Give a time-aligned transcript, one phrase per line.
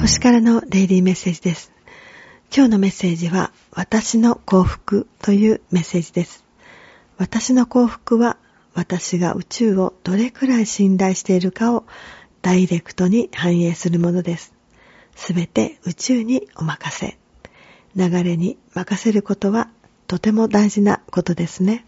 [0.00, 1.72] 星からのデイリーメッセージです。
[2.50, 6.42] 今日のメッセージは、私の幸福というメッセージです。
[7.18, 8.38] 私の幸福は、
[8.72, 11.84] 私が宇宙をどれくらい信頼しているかを
[12.40, 14.54] ダイレクトに反映するものです。
[15.16, 17.18] すべて宇宙にお任せ。
[17.94, 19.68] 流れに任せることは
[20.06, 21.84] とても大事なことですね。